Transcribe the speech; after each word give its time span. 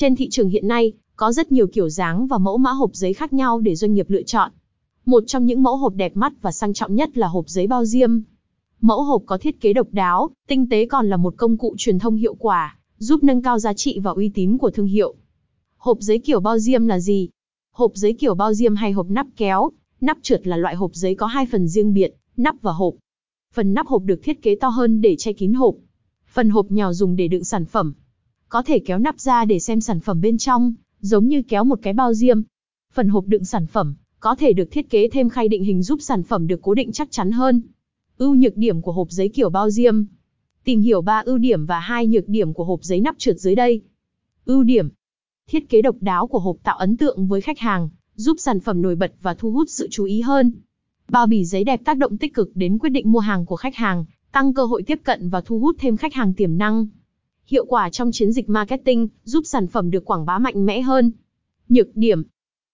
Trên 0.00 0.16
thị 0.16 0.28
trường 0.30 0.48
hiện 0.48 0.68
nay, 0.68 0.92
có 1.16 1.32
rất 1.32 1.52
nhiều 1.52 1.66
kiểu 1.66 1.88
dáng 1.88 2.26
và 2.26 2.38
mẫu 2.38 2.58
mã 2.58 2.70
hộp 2.70 2.94
giấy 2.94 3.14
khác 3.14 3.32
nhau 3.32 3.60
để 3.60 3.74
doanh 3.74 3.94
nghiệp 3.94 4.10
lựa 4.10 4.22
chọn. 4.22 4.50
Một 5.06 5.24
trong 5.26 5.46
những 5.46 5.62
mẫu 5.62 5.76
hộp 5.76 5.94
đẹp 5.94 6.16
mắt 6.16 6.32
và 6.42 6.52
sang 6.52 6.74
trọng 6.74 6.94
nhất 6.94 7.18
là 7.18 7.26
hộp 7.26 7.48
giấy 7.48 7.66
bao 7.66 7.84
diêm. 7.84 8.20
Mẫu 8.80 9.02
hộp 9.02 9.22
có 9.26 9.38
thiết 9.38 9.60
kế 9.60 9.72
độc 9.72 9.88
đáo, 9.92 10.30
tinh 10.48 10.68
tế 10.68 10.86
còn 10.86 11.08
là 11.08 11.16
một 11.16 11.34
công 11.36 11.56
cụ 11.56 11.74
truyền 11.78 11.98
thông 11.98 12.16
hiệu 12.16 12.34
quả, 12.34 12.78
giúp 12.98 13.24
nâng 13.24 13.42
cao 13.42 13.58
giá 13.58 13.72
trị 13.72 13.98
và 13.98 14.10
uy 14.10 14.28
tín 14.28 14.58
của 14.58 14.70
thương 14.70 14.86
hiệu. 14.86 15.14
Hộp 15.76 15.98
giấy 16.00 16.18
kiểu 16.18 16.40
bao 16.40 16.58
diêm 16.58 16.86
là 16.86 16.98
gì? 16.98 17.28
Hộp 17.72 17.92
giấy 17.94 18.12
kiểu 18.12 18.34
bao 18.34 18.54
diêm 18.54 18.74
hay 18.74 18.92
hộp 18.92 19.06
nắp 19.10 19.26
kéo, 19.36 19.70
nắp 20.00 20.18
trượt 20.22 20.46
là 20.46 20.56
loại 20.56 20.74
hộp 20.74 20.94
giấy 20.94 21.14
có 21.14 21.26
hai 21.26 21.46
phần 21.46 21.68
riêng 21.68 21.94
biệt, 21.94 22.16
nắp 22.36 22.62
và 22.62 22.72
hộp. 22.72 22.94
Phần 23.54 23.74
nắp 23.74 23.86
hộp 23.86 24.02
được 24.02 24.20
thiết 24.22 24.42
kế 24.42 24.54
to 24.54 24.68
hơn 24.68 25.00
để 25.00 25.16
che 25.16 25.32
kín 25.32 25.52
hộp. 25.52 25.74
Phần 26.32 26.50
hộp 26.50 26.70
nhỏ 26.70 26.92
dùng 26.92 27.16
để 27.16 27.28
đựng 27.28 27.44
sản 27.44 27.64
phẩm. 27.64 27.94
Có 28.50 28.62
thể 28.62 28.78
kéo 28.78 28.98
nắp 28.98 29.20
ra 29.20 29.44
để 29.44 29.58
xem 29.58 29.80
sản 29.80 30.00
phẩm 30.00 30.20
bên 30.20 30.38
trong, 30.38 30.74
giống 31.00 31.28
như 31.28 31.42
kéo 31.42 31.64
một 31.64 31.78
cái 31.82 31.92
bao 31.92 32.14
diêm. 32.14 32.42
Phần 32.92 33.08
hộp 33.08 33.24
đựng 33.26 33.44
sản 33.44 33.66
phẩm, 33.66 33.94
có 34.20 34.34
thể 34.34 34.52
được 34.52 34.70
thiết 34.70 34.90
kế 34.90 35.08
thêm 35.08 35.28
khay 35.28 35.48
định 35.48 35.64
hình 35.64 35.82
giúp 35.82 35.98
sản 36.02 36.22
phẩm 36.22 36.46
được 36.46 36.62
cố 36.62 36.74
định 36.74 36.92
chắc 36.92 37.10
chắn 37.10 37.32
hơn. 37.32 37.62
Ưu 38.18 38.34
nhược 38.34 38.56
điểm 38.56 38.82
của 38.82 38.92
hộp 38.92 39.10
giấy 39.10 39.28
kiểu 39.28 39.50
bao 39.50 39.70
diêm. 39.70 40.04
Tìm 40.64 40.80
hiểu 40.80 41.02
3 41.02 41.22
ưu 41.26 41.38
điểm 41.38 41.66
và 41.66 41.80
hai 41.80 42.06
nhược 42.06 42.28
điểm 42.28 42.52
của 42.52 42.64
hộp 42.64 42.82
giấy 42.82 43.00
nắp 43.00 43.18
trượt 43.18 43.36
dưới 43.38 43.54
đây. 43.54 43.80
Ưu 44.44 44.62
điểm. 44.62 44.88
Thiết 45.48 45.68
kế 45.68 45.82
độc 45.82 45.96
đáo 46.00 46.26
của 46.26 46.38
hộp 46.38 46.56
tạo 46.62 46.76
ấn 46.78 46.96
tượng 46.96 47.26
với 47.26 47.40
khách 47.40 47.58
hàng, 47.58 47.88
giúp 48.14 48.36
sản 48.38 48.60
phẩm 48.60 48.82
nổi 48.82 48.94
bật 48.94 49.12
và 49.22 49.34
thu 49.34 49.50
hút 49.50 49.70
sự 49.70 49.88
chú 49.90 50.04
ý 50.04 50.20
hơn. 50.20 50.52
Bao 51.08 51.26
bì 51.26 51.44
giấy 51.44 51.64
đẹp 51.64 51.80
tác 51.84 51.96
động 51.96 52.16
tích 52.16 52.34
cực 52.34 52.50
đến 52.54 52.78
quyết 52.78 52.90
định 52.90 53.12
mua 53.12 53.18
hàng 53.18 53.46
của 53.46 53.56
khách 53.56 53.74
hàng, 53.74 54.04
tăng 54.32 54.54
cơ 54.54 54.64
hội 54.64 54.82
tiếp 54.82 55.00
cận 55.04 55.28
và 55.28 55.40
thu 55.40 55.58
hút 55.58 55.76
thêm 55.78 55.96
khách 55.96 56.14
hàng 56.14 56.34
tiềm 56.34 56.58
năng. 56.58 56.86
Hiệu 57.50 57.64
quả 57.64 57.90
trong 57.90 58.12
chiến 58.12 58.32
dịch 58.32 58.48
marketing, 58.48 59.08
giúp 59.24 59.42
sản 59.46 59.66
phẩm 59.66 59.90
được 59.90 60.04
quảng 60.04 60.26
bá 60.26 60.38
mạnh 60.38 60.66
mẽ 60.66 60.80
hơn. 60.80 61.12
Nhược 61.68 61.96
điểm. 61.96 62.22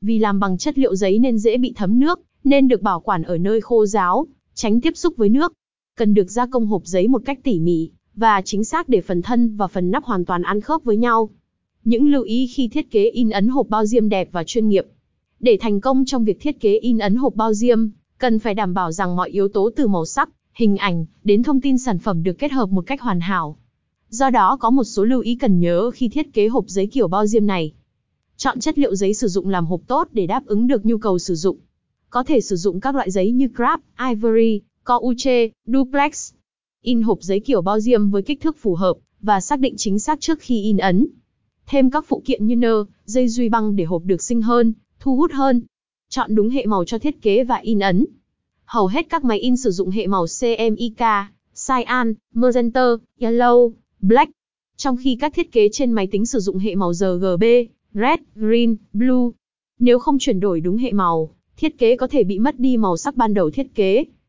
Vì 0.00 0.18
làm 0.18 0.40
bằng 0.40 0.58
chất 0.58 0.78
liệu 0.78 0.96
giấy 0.96 1.18
nên 1.18 1.38
dễ 1.38 1.56
bị 1.56 1.72
thấm 1.76 1.98
nước, 1.98 2.20
nên 2.44 2.68
được 2.68 2.82
bảo 2.82 3.00
quản 3.00 3.22
ở 3.22 3.38
nơi 3.38 3.60
khô 3.60 3.86
ráo, 3.86 4.26
tránh 4.54 4.80
tiếp 4.80 4.96
xúc 4.96 5.14
với 5.16 5.28
nước. 5.28 5.52
Cần 5.96 6.14
được 6.14 6.30
gia 6.30 6.46
công 6.46 6.66
hộp 6.66 6.82
giấy 6.84 7.08
một 7.08 7.22
cách 7.24 7.38
tỉ 7.44 7.60
mỉ 7.60 7.90
và 8.14 8.42
chính 8.44 8.64
xác 8.64 8.88
để 8.88 9.00
phần 9.00 9.22
thân 9.22 9.56
và 9.56 9.66
phần 9.66 9.90
nắp 9.90 10.04
hoàn 10.04 10.24
toàn 10.24 10.42
ăn 10.42 10.60
khớp 10.60 10.84
với 10.84 10.96
nhau. 10.96 11.30
Những 11.84 12.10
lưu 12.10 12.22
ý 12.22 12.46
khi 12.46 12.68
thiết 12.68 12.90
kế 12.90 13.10
in 13.10 13.30
ấn 13.30 13.48
hộp 13.48 13.68
bao 13.68 13.86
diêm 13.86 14.08
đẹp 14.08 14.28
và 14.32 14.44
chuyên 14.44 14.68
nghiệp. 14.68 14.86
Để 15.40 15.58
thành 15.60 15.80
công 15.80 16.04
trong 16.04 16.24
việc 16.24 16.40
thiết 16.40 16.60
kế 16.60 16.78
in 16.78 16.98
ấn 16.98 17.16
hộp 17.16 17.34
bao 17.34 17.54
diêm, 17.54 17.88
cần 18.18 18.38
phải 18.38 18.54
đảm 18.54 18.74
bảo 18.74 18.92
rằng 18.92 19.16
mọi 19.16 19.30
yếu 19.30 19.48
tố 19.48 19.70
từ 19.76 19.86
màu 19.86 20.04
sắc, 20.04 20.30
hình 20.54 20.76
ảnh 20.76 21.06
đến 21.24 21.42
thông 21.42 21.60
tin 21.60 21.78
sản 21.78 21.98
phẩm 21.98 22.22
được 22.22 22.38
kết 22.38 22.52
hợp 22.52 22.68
một 22.68 22.86
cách 22.86 23.00
hoàn 23.00 23.20
hảo. 23.20 23.56
Do 24.10 24.30
đó 24.30 24.56
có 24.60 24.70
một 24.70 24.84
số 24.84 25.04
lưu 25.04 25.20
ý 25.20 25.34
cần 25.34 25.60
nhớ 25.60 25.90
khi 25.90 26.08
thiết 26.08 26.32
kế 26.32 26.48
hộp 26.48 26.64
giấy 26.68 26.86
kiểu 26.86 27.08
bao 27.08 27.26
diêm 27.26 27.46
này. 27.46 27.72
Chọn 28.36 28.60
chất 28.60 28.78
liệu 28.78 28.94
giấy 28.94 29.14
sử 29.14 29.28
dụng 29.28 29.48
làm 29.48 29.66
hộp 29.66 29.80
tốt 29.86 30.08
để 30.12 30.26
đáp 30.26 30.46
ứng 30.46 30.66
được 30.66 30.86
nhu 30.86 30.98
cầu 30.98 31.18
sử 31.18 31.34
dụng. 31.34 31.58
Có 32.10 32.24
thể 32.24 32.40
sử 32.40 32.56
dụng 32.56 32.80
các 32.80 32.94
loại 32.94 33.10
giấy 33.10 33.32
như 33.32 33.48
crab, 33.56 33.80
ivory, 34.08 34.60
couche, 34.84 35.48
duplex. 35.66 36.32
In 36.82 37.02
hộp 37.02 37.22
giấy 37.22 37.40
kiểu 37.40 37.62
bao 37.62 37.80
diêm 37.80 38.10
với 38.10 38.22
kích 38.22 38.40
thước 38.40 38.56
phù 38.56 38.74
hợp 38.74 38.96
và 39.20 39.40
xác 39.40 39.60
định 39.60 39.74
chính 39.76 39.98
xác 39.98 40.20
trước 40.20 40.38
khi 40.40 40.62
in 40.62 40.76
ấn. 40.76 41.06
Thêm 41.66 41.90
các 41.90 42.04
phụ 42.08 42.22
kiện 42.24 42.46
như 42.46 42.56
nơ, 42.56 42.84
dây 43.04 43.28
duy 43.28 43.48
băng 43.48 43.76
để 43.76 43.84
hộp 43.84 44.02
được 44.04 44.22
xinh 44.22 44.42
hơn, 44.42 44.72
thu 45.00 45.16
hút 45.16 45.32
hơn. 45.32 45.62
Chọn 46.08 46.34
đúng 46.34 46.50
hệ 46.50 46.66
màu 46.66 46.84
cho 46.84 46.98
thiết 46.98 47.22
kế 47.22 47.44
và 47.44 47.56
in 47.56 47.78
ấn. 47.78 48.06
Hầu 48.64 48.86
hết 48.86 49.06
các 49.08 49.24
máy 49.24 49.38
in 49.38 49.56
sử 49.56 49.70
dụng 49.70 49.90
hệ 49.90 50.06
màu 50.06 50.26
CMYK, 50.40 51.02
cyan, 51.66 52.14
magenta, 52.34 52.86
yellow, 53.20 53.72
black. 54.00 54.30
Trong 54.76 54.96
khi 54.96 55.16
các 55.20 55.34
thiết 55.34 55.52
kế 55.52 55.68
trên 55.72 55.92
máy 55.92 56.06
tính 56.06 56.26
sử 56.26 56.40
dụng 56.40 56.58
hệ 56.58 56.74
màu 56.74 56.92
RGB, 56.94 57.44
red, 57.94 58.18
green, 58.34 58.76
blue. 58.92 59.30
Nếu 59.78 59.98
không 59.98 60.18
chuyển 60.18 60.40
đổi 60.40 60.60
đúng 60.60 60.76
hệ 60.76 60.92
màu, 60.92 61.30
thiết 61.56 61.78
kế 61.78 61.96
có 61.96 62.06
thể 62.06 62.24
bị 62.24 62.38
mất 62.38 62.58
đi 62.58 62.76
màu 62.76 62.96
sắc 62.96 63.16
ban 63.16 63.34
đầu 63.34 63.50
thiết 63.50 63.74
kế. 63.74 64.04